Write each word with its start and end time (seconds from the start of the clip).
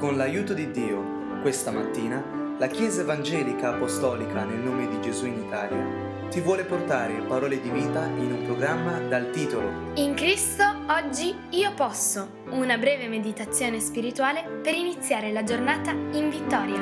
Con 0.00 0.16
l'aiuto 0.16 0.54
di 0.54 0.70
Dio, 0.70 1.42
questa 1.42 1.70
mattina, 1.70 2.24
la 2.58 2.68
Chiesa 2.68 3.02
Evangelica 3.02 3.74
Apostolica 3.74 4.44
nel 4.44 4.60
nome 4.60 4.88
di 4.88 4.98
Gesù 5.02 5.26
in 5.26 5.42
Italia 5.42 6.26
ti 6.30 6.40
vuole 6.40 6.64
portare 6.64 7.20
parole 7.28 7.60
di 7.60 7.68
vita 7.68 8.06
in 8.06 8.32
un 8.32 8.44
programma 8.46 8.98
dal 8.98 9.28
titolo 9.30 9.92
In 9.96 10.14
Cristo 10.14 10.64
oggi 10.86 11.36
io 11.50 11.74
posso, 11.74 12.44
una 12.48 12.78
breve 12.78 13.08
meditazione 13.08 13.78
spirituale 13.78 14.60
per 14.62 14.72
iniziare 14.72 15.32
la 15.32 15.44
giornata 15.44 15.90
in 15.90 16.30
vittoria. 16.30 16.80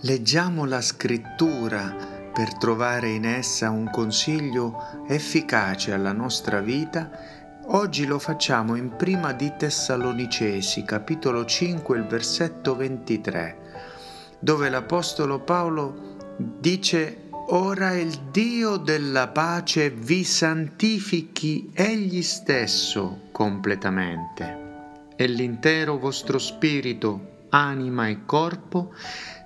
Leggiamo 0.00 0.64
la 0.64 0.80
scrittura 0.80 1.94
per 2.32 2.56
trovare 2.56 3.10
in 3.10 3.26
essa 3.26 3.68
un 3.68 3.90
consiglio 3.90 5.04
efficace 5.06 5.92
alla 5.92 6.12
nostra 6.12 6.60
vita 6.60 7.10
Oggi 7.72 8.04
lo 8.04 8.18
facciamo 8.18 8.74
in 8.74 8.96
prima 8.96 9.32
di 9.32 9.52
Tessalonicesi, 9.56 10.82
capitolo 10.82 11.44
5, 11.44 11.98
il 11.98 12.04
versetto 12.04 12.74
23, 12.74 13.58
dove 14.40 14.68
l'Apostolo 14.68 15.38
Paolo 15.38 16.16
dice 16.36 17.28
Ora 17.50 17.92
il 17.92 18.12
Dio 18.32 18.76
della 18.76 19.28
pace 19.28 19.90
vi 19.90 20.24
santifichi 20.24 21.70
egli 21.72 22.22
stesso 22.22 23.28
completamente 23.30 25.12
e 25.14 25.28
l'intero 25.28 25.96
vostro 25.96 26.38
spirito, 26.38 27.44
anima 27.50 28.08
e 28.08 28.24
corpo 28.26 28.92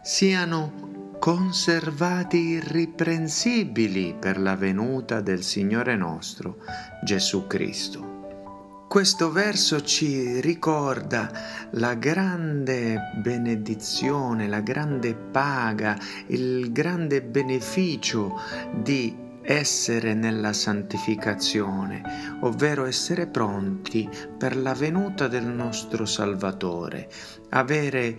siano 0.02 1.16
conservati 1.18 2.38
irriprensibili 2.38 4.16
per 4.18 4.40
la 4.40 4.56
venuta 4.56 5.20
del 5.20 5.42
Signore 5.42 5.94
nostro 5.94 6.56
Gesù 7.02 7.46
Cristo. 7.46 8.13
Questo 8.94 9.32
verso 9.32 9.82
ci 9.82 10.40
ricorda 10.40 11.28
la 11.70 11.94
grande 11.94 13.10
benedizione, 13.16 14.46
la 14.46 14.60
grande 14.60 15.16
paga, 15.16 15.98
il 16.28 16.70
grande 16.70 17.20
beneficio 17.20 18.40
di 18.72 19.12
essere 19.42 20.14
nella 20.14 20.52
santificazione, 20.52 22.38
ovvero 22.42 22.84
essere 22.84 23.26
pronti 23.26 24.08
per 24.38 24.56
la 24.56 24.74
venuta 24.74 25.26
del 25.26 25.46
nostro 25.46 26.06
Salvatore, 26.06 27.08
avere 27.48 28.14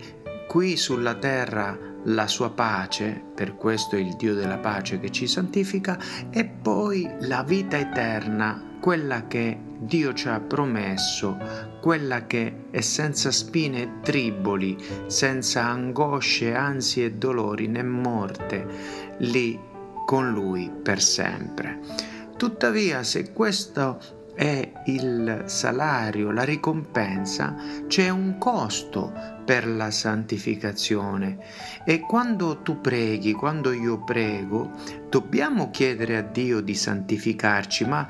qui 0.46 0.76
sulla 0.76 1.14
terra 1.14 1.74
la 2.04 2.26
sua 2.26 2.50
pace, 2.50 3.24
per 3.34 3.56
questo 3.56 3.96
il 3.96 4.14
Dio 4.16 4.34
della 4.34 4.58
pace 4.58 5.00
che 5.00 5.10
ci 5.10 5.26
santifica, 5.26 5.98
e 6.28 6.44
poi 6.44 7.10
la 7.20 7.42
vita 7.42 7.78
eterna 7.78 8.76
quella 8.78 9.26
che 9.26 9.65
Dio 9.78 10.12
ci 10.14 10.28
ha 10.28 10.40
promesso, 10.40 11.36
quella 11.80 12.26
che 12.26 12.64
è 12.70 12.80
senza 12.80 13.30
spine 13.30 13.82
e 13.82 13.90
triboli, 14.02 14.76
senza 15.06 15.64
angosce, 15.64 16.54
ansie 16.54 17.06
e 17.06 17.12
dolori 17.12 17.66
né 17.66 17.82
morte, 17.82 18.66
lì 19.18 19.58
con 20.04 20.32
Lui 20.32 20.70
per 20.70 21.00
sempre. 21.00 21.80
Tuttavia, 22.36 23.02
se 23.02 23.32
questo 23.32 23.98
è 24.36 24.70
il 24.84 25.44
salario, 25.46 26.30
la 26.30 26.44
ricompensa, 26.44 27.56
c'è 27.86 28.10
un 28.10 28.36
costo 28.36 29.10
per 29.46 29.66
la 29.66 29.90
santificazione 29.90 31.38
e 31.86 32.00
quando 32.00 32.58
tu 32.58 32.80
preghi, 32.80 33.32
quando 33.32 33.72
io 33.72 34.04
prego, 34.04 34.72
dobbiamo 35.08 35.70
chiedere 35.70 36.18
a 36.18 36.22
Dio 36.22 36.60
di 36.60 36.74
santificarci, 36.74 37.86
ma 37.86 38.06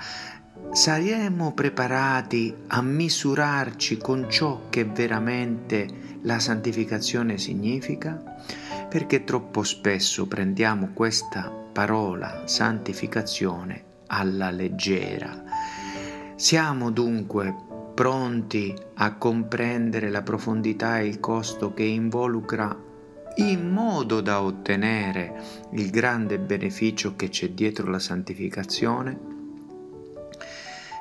saremo 0.72 1.52
preparati 1.52 2.54
a 2.68 2.82
misurarci 2.82 3.96
con 3.96 4.26
ciò 4.28 4.62
che 4.68 4.84
veramente 4.84 6.18
la 6.22 6.38
santificazione 6.38 7.38
significa? 7.38 8.22
Perché 8.88 9.24
troppo 9.24 9.62
spesso 9.62 10.26
prendiamo 10.26 10.90
questa 10.92 11.50
parola 11.72 12.42
santificazione 12.46 13.84
alla 14.06 14.50
leggera. 14.50 15.44
Siamo 16.34 16.90
dunque 16.90 17.54
pronti 17.94 18.74
a 18.94 19.14
comprendere 19.14 20.10
la 20.10 20.22
profondità 20.22 20.98
e 20.98 21.06
il 21.06 21.20
costo 21.20 21.72
che 21.72 21.84
involucra 21.84 22.84
in 23.36 23.70
modo 23.70 24.20
da 24.20 24.40
ottenere 24.40 25.42
il 25.72 25.90
grande 25.90 26.38
beneficio 26.38 27.16
che 27.16 27.28
c'è 27.28 27.50
dietro 27.50 27.90
la 27.90 27.98
santificazione? 27.98 29.35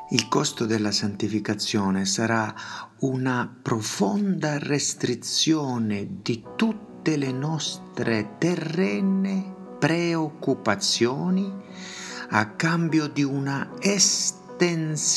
Il 0.10 0.28
costo 0.28 0.68
della 0.68 0.92
santificazione 0.92 2.06
sarà 2.06 2.54
una 3.00 3.52
profonda 3.60 4.60
restrizione 4.60 6.20
di 6.22 6.44
tutte 6.56 7.18
le 7.18 7.32
nostre 7.32 8.36
terrene 8.38 9.54
preoccupazioni 9.80 11.52
a 12.30 12.52
cambio 12.52 13.08
di 13.08 13.24
una 13.24 13.72
estensiva 13.80 15.14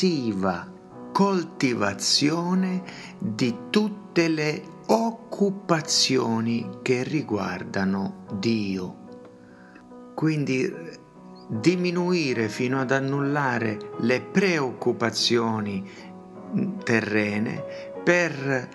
coltivazione 1.12 2.82
di 3.18 3.54
tutte 3.68 4.28
le 4.28 4.62
occupazioni 4.86 6.78
che 6.80 7.02
riguardano 7.02 8.24
Dio. 8.38 8.96
Quindi 10.14 10.72
diminuire 11.48 12.48
fino 12.48 12.78
ad 12.78 12.92
annullare 12.92 13.78
le 14.00 14.20
preoccupazioni 14.20 15.82
terrene 16.84 17.64
per 18.04 18.68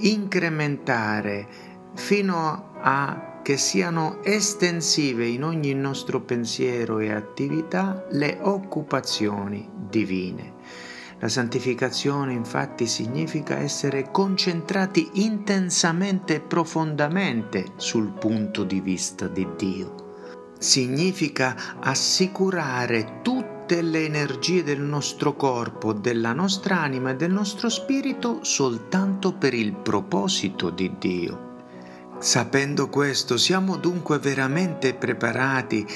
incrementare 0.00 1.46
fino 1.94 2.70
a 2.80 3.40
che 3.42 3.56
siano 3.56 4.22
estensive 4.22 5.26
in 5.26 5.42
ogni 5.42 5.72
nostro 5.72 6.20
pensiero 6.20 6.98
e 6.98 7.10
attività 7.10 8.04
le 8.10 8.38
occupazioni 8.42 9.66
divine. 9.88 10.52
La 11.20 11.28
santificazione 11.28 12.34
infatti 12.34 12.86
significa 12.86 13.56
essere 13.56 14.10
concentrati 14.10 15.08
intensamente 15.14 16.36
e 16.36 16.40
profondamente 16.40 17.72
sul 17.76 18.12
punto 18.12 18.64
di 18.64 18.80
vista 18.80 19.26
di 19.26 19.48
Dio 19.56 20.07
significa 20.58 21.56
assicurare 21.80 23.20
tutte 23.22 23.80
le 23.80 24.04
energie 24.04 24.62
del 24.62 24.80
nostro 24.80 25.34
corpo, 25.34 25.92
della 25.92 26.32
nostra 26.32 26.80
anima 26.80 27.10
e 27.10 27.16
del 27.16 27.32
nostro 27.32 27.68
spirito 27.68 28.40
soltanto 28.42 29.32
per 29.32 29.54
il 29.54 29.72
proposito 29.74 30.70
di 30.70 30.94
Dio. 30.98 31.46
Sapendo 32.18 32.88
questo, 32.88 33.36
siamo 33.36 33.76
dunque 33.76 34.18
veramente 34.18 34.94
preparati 34.94 35.86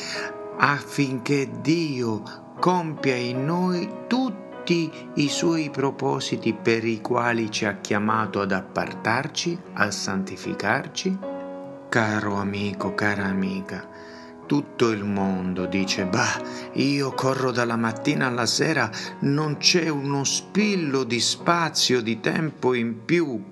affinché 0.58 1.50
Dio 1.60 2.22
compia 2.60 3.16
in 3.16 3.44
noi 3.44 3.90
tutti 4.06 4.88
i 5.14 5.28
suoi 5.28 5.70
propositi 5.70 6.54
per 6.54 6.84
i 6.84 7.00
quali 7.00 7.50
ci 7.50 7.64
ha 7.64 7.78
chiamato 7.80 8.40
ad 8.40 8.52
appartarci, 8.52 9.58
a 9.72 9.90
santificarci? 9.90 11.18
Caro 11.88 12.36
amico, 12.36 12.94
cara 12.94 13.24
amica, 13.24 13.88
tutto 14.52 14.90
il 14.90 15.02
mondo 15.02 15.64
dice, 15.64 16.04
bah, 16.04 16.38
io 16.72 17.14
corro 17.14 17.52
dalla 17.52 17.76
mattina 17.76 18.26
alla 18.26 18.44
sera, 18.44 18.90
non 19.20 19.56
c'è 19.56 19.88
uno 19.88 20.24
spillo 20.24 21.04
di 21.04 21.20
spazio, 21.20 22.02
di 22.02 22.20
tempo 22.20 22.74
in 22.74 23.02
più 23.06 23.42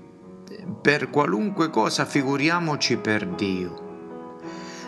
per 0.82 1.08
qualunque 1.08 1.70
cosa, 1.70 2.04
figuriamoci 2.04 2.98
per 2.98 3.26
Dio. 3.28 3.88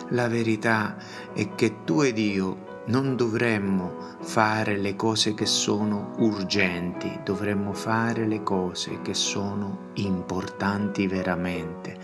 La 0.09 0.27
verità 0.27 0.97
è 1.33 1.55
che 1.55 1.83
tu 1.83 2.01
ed 2.01 2.19
io 2.19 2.81
non 2.85 3.15
dovremmo 3.15 4.17
fare 4.19 4.77
le 4.77 4.95
cose 4.95 5.33
che 5.33 5.47
sono 5.47 6.11
urgenti, 6.17 7.21
dovremmo 7.23 7.73
fare 7.73 8.27
le 8.27 8.43
cose 8.43 9.01
che 9.01 9.15
sono 9.15 9.89
importanti 9.93 11.07
veramente. 11.07 11.97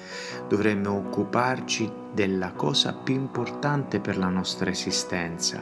Dovremmo 0.50 0.98
occuparci 0.98 1.90
della 2.12 2.52
cosa 2.54 2.94
più 2.94 3.14
importante 3.14 4.00
per 4.00 4.18
la 4.18 4.30
nostra 4.30 4.72
esistenza. 4.72 5.62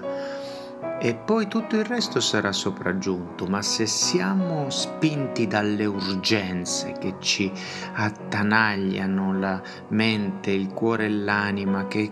E 1.00 1.13
poi 1.13 1.48
tutto 1.48 1.75
il 1.75 1.86
resto 1.86 2.19
sarà 2.19 2.51
sopraggiunto, 2.51 3.45
ma 3.45 3.62
se 3.62 3.86
siamo 3.86 4.69
spinti 4.69 5.45
dalle 5.45 5.86
urgenze 5.86 6.94
che 6.94 7.16
ci 7.19 7.51
attanagliano 7.94 9.38
la 9.38 9.62
mente, 9.89 10.51
il 10.51 10.74
cuore 10.74 11.06
e 11.06 11.10
l'anima, 11.10 11.86
che 11.88 12.12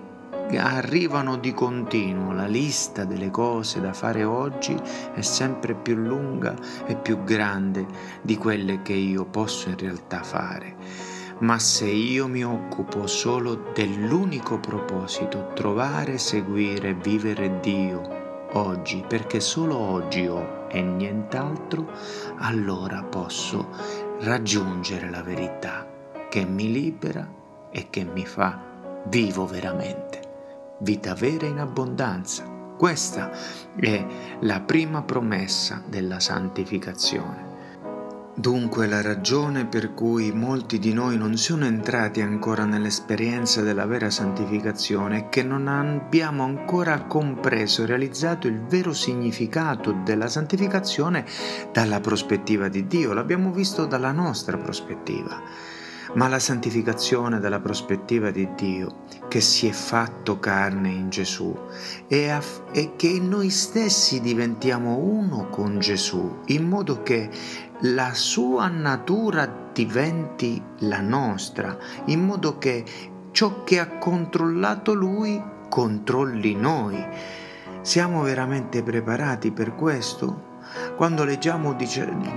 arrivano 0.58 1.38
di 1.38 1.54
continuo, 1.54 2.34
la 2.34 2.46
lista 2.46 3.06
delle 3.06 3.32
cose 3.32 3.82
da 3.82 3.94
fare 3.94 4.24
oggi 4.24 4.76
è 5.14 5.22
sempre 5.22 5.74
più 5.74 5.96
lunga 5.96 6.56
e 6.86 6.96
più 6.96 7.24
grande 7.24 7.86
di 8.22 8.38
quelle 8.38 8.82
che 8.84 8.94
io 8.94 9.26
posso 9.26 9.70
in 9.70 9.78
realtà 9.78 10.22
fare. 10.22 11.15
Ma 11.40 11.60
se 11.60 11.86
io 11.86 12.28
mi 12.28 12.46
occupo 12.46 13.08
solo 13.08 13.72
dell'unico 13.74 14.58
proposito, 14.58 15.52
trovare, 15.54 16.18
seguire, 16.18 16.94
vivere 16.94 17.60
Dio 17.60 18.48
oggi, 18.54 19.04
perché 19.06 19.42
solo 19.42 19.78
oggi 19.78 20.28
ho 20.28 20.68
e 20.70 20.82
nient'altro, 20.82 21.92
allora 22.38 23.04
posso 23.04 23.70
raggiungere 24.22 25.10
la 25.10 25.24
verità 25.24 25.86
che 26.30 26.46
mi 26.46 26.72
libera 26.72 27.30
e 27.70 27.90
che 27.90 28.06
mi 28.06 28.26
fa 28.26 28.58
vivo 29.08 29.46
veramente, 29.46 30.22
vita 30.80 31.14
vera 31.16 31.46
in 31.46 31.60
abbondanza. 31.60 32.44
Questa 32.78 33.32
è 33.76 34.06
la 34.40 34.62
prima 34.62 35.02
promessa 35.02 35.84
della 35.86 36.20
santificazione. 36.22 37.55
Dunque 38.38 38.86
la 38.86 39.02
ragione 39.02 39.66
per 39.66 39.94
cui 39.94 40.34
molti 40.34 40.78
di 40.78 40.92
noi 40.92 41.18
non 41.18 41.38
sono 41.38 41.64
entrati 41.64 42.20
ancora 42.20 42.66
nell'esperienza 42.66 43.62
della 43.62 43.86
vera 43.86 44.10
santificazione 44.10 45.18
è 45.18 45.30
che 45.30 45.42
non 45.42 45.70
abbiamo 45.70 46.44
ancora 46.44 47.06
compreso 47.06 47.84
e 47.84 47.86
realizzato 47.86 48.48
il 48.48 48.60
vero 48.60 48.92
significato 48.92 49.94
della 50.04 50.28
santificazione 50.28 51.26
dalla 51.72 52.02
prospettiva 52.02 52.68
di 52.68 52.86
Dio, 52.88 53.14
l'abbiamo 53.14 53.54
visto 53.54 53.86
dalla 53.86 54.12
nostra 54.12 54.58
prospettiva. 54.58 55.42
Ma 56.16 56.28
la 56.28 56.40
santificazione 56.40 57.40
dalla 57.40 57.62
prospettiva 57.62 58.32
di 58.32 58.50
Dio 58.54 59.04
che 59.36 59.42
si 59.42 59.68
è 59.68 59.72
fatto 59.74 60.40
carne 60.40 60.88
in 60.88 61.10
Gesù 61.10 61.54
e, 62.08 62.30
aff- 62.30 62.62
e 62.72 62.94
che 62.96 63.20
noi 63.20 63.50
stessi 63.50 64.22
diventiamo 64.22 64.96
uno 64.96 65.50
con 65.50 65.78
Gesù 65.80 66.38
in 66.46 66.66
modo 66.66 67.04
che 67.04 67.30
la 67.82 68.14
sua 68.14 68.70
natura 68.70 69.46
diventi 69.74 70.64
la 70.80 71.02
nostra, 71.02 71.78
in 72.06 72.24
modo 72.24 72.58
che 72.58 72.86
ciò 73.32 73.66
che 73.66 73.78
ha 73.78 73.98
controllato 73.98 74.94
lui 74.94 75.44
controlli 75.68 76.56
noi. 76.56 77.06
Siamo 77.82 78.22
veramente 78.22 78.84
preparati 78.84 79.52
per 79.52 79.76
questo? 79.76 80.54
Quando 80.96 81.26
leggiamo 81.26 81.76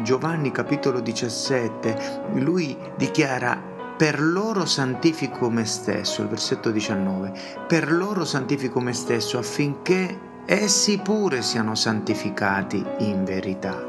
Giovanni 0.03 0.50
capitolo 0.50 0.99
17, 0.99 2.23
lui 2.33 2.77
dichiara 2.97 3.77
per 3.99 4.23
loro 4.23 4.65
santifico 4.65 5.50
me 5.50 5.65
stesso, 5.65 6.23
il 6.23 6.29
versetto 6.29 6.71
19, 6.71 7.33
per 7.67 7.91
loro 7.91 8.25
santifico 8.25 8.79
me 8.79 8.93
stesso 8.93 9.39
affinché 9.39 10.17
essi 10.47 10.99
pure 10.99 11.43
siano 11.43 11.75
santificati 11.75 12.81
in 12.99 13.25
verità. 13.25 13.85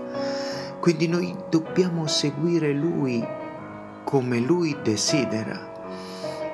Quindi 0.80 1.08
noi 1.08 1.36
dobbiamo 1.52 2.08
seguire 2.08 2.74
Lui 2.74 3.24
come 4.04 4.40
Lui 4.40 4.76
desidera. 4.82 5.68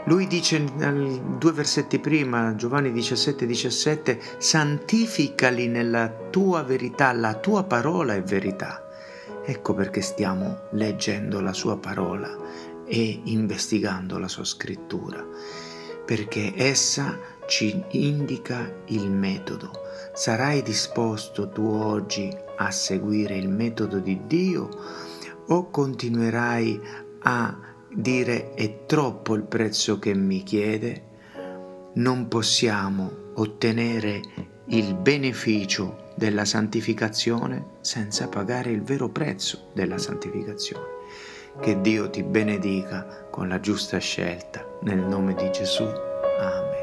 Lui 0.04 0.28
dice 0.28 0.62
due 1.38 1.52
versetti 1.54 1.98
prima, 2.00 2.56
Giovanni 2.56 2.92
17, 2.92 3.46
17, 3.46 4.19
santificali 4.38 5.69
nella 5.69 6.10
tua 6.30 6.62
verità, 6.63 7.13
la 7.13 7.36
tua 7.36 7.63
parola 7.63 8.16
è 8.16 8.22
verità. 8.22 8.86
Ecco 9.46 9.74
perché 9.74 10.02
stiamo 10.02 10.63
leggendo 10.72 11.40
la 11.40 11.54
sua 11.54 11.78
parola 11.78 12.75
e 12.85 13.21
investigando 13.25 14.17
la 14.17 14.27
sua 14.27 14.43
scrittura, 14.43 15.25
perché 16.05 16.53
essa 16.55 17.19
ci 17.47 17.83
indica 17.91 18.81
il 18.87 19.09
metodo. 19.09 19.71
Sarai 20.13 20.61
disposto 20.61 21.49
tu 21.49 21.65
oggi 21.65 22.33
a 22.57 22.71
seguire 22.71 23.35
il 23.35 23.49
metodo 23.49 23.99
di 23.99 24.21
Dio 24.25 24.69
o 25.47 25.69
continuerai 25.69 26.81
a 27.19 27.57
dire 27.91 28.53
è 28.53 28.85
troppo 28.85 29.35
il 29.35 29.43
prezzo 29.43 29.99
che 29.99 30.13
mi 30.13 30.43
chiede, 30.43 31.03
non 31.95 32.27
possiamo 32.27 33.23
ottenere 33.35 34.21
il 34.67 34.95
beneficio 34.95 36.11
della 36.15 36.45
santificazione 36.45 37.73
senza 37.81 38.27
pagare 38.27 38.71
il 38.71 38.81
vero 38.81 39.09
prezzo 39.09 39.69
della 39.73 39.97
santificazione. 39.97 40.94
Che 41.62 41.81
Dio 41.81 42.10
ti 42.10 42.24
benedica 42.24 43.28
con 43.30 43.48
la 43.48 43.60
giusta 43.60 43.98
scelta. 43.98 44.66
Nel 44.81 45.00
nome 45.00 45.36
di 45.36 45.50
Gesù. 45.52 45.84
Amen. 45.84 46.75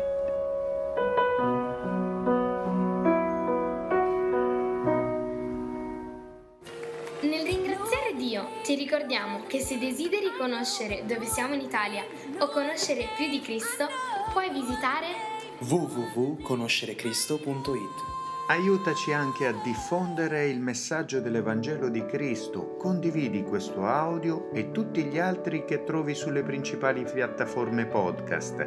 Ti 8.63 8.77
ricordiamo 8.77 9.43
che 9.49 9.59
se 9.59 9.77
desideri 9.77 10.31
conoscere 10.39 11.05
dove 11.05 11.27
siamo 11.27 11.55
in 11.55 11.61
Italia 11.61 12.05
o 12.39 12.49
conoscere 12.49 13.09
più 13.17 13.29
di 13.29 13.41
Cristo, 13.41 13.89
puoi 14.33 14.51
visitare 14.51 15.09
www.conoscerecristo.it. 15.59 18.22
Aiutaci 18.49 19.13
anche 19.13 19.47
a 19.47 19.53
diffondere 19.63 20.49
il 20.49 20.61
messaggio 20.61 21.21
dell'Evangelo 21.21 21.89
di 21.89 22.05
Cristo. 22.05 22.77
Condividi 22.77 23.45
questo 23.45 23.87
audio 23.87 24.51
e 24.51 24.73
tutti 24.73 25.05
gli 25.05 25.19
altri 25.19 25.65
che 25.65 25.85
trovi 25.85 26.15
sulle 26.15 26.43
principali 26.43 27.05
piattaforme 27.05 27.87
podcast. 27.87 28.61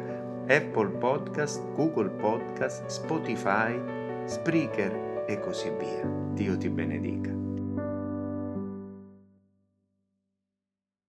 Apple 0.48 0.90
Podcast, 0.98 1.62
Google 1.74 2.10
Podcast, 2.10 2.86
Spotify, 2.86 3.80
Spreaker 4.24 5.24
e 5.28 5.38
così 5.40 5.70
via. 5.78 6.04
Dio 6.32 6.56
ti 6.56 6.68
benedica. 6.68 7.45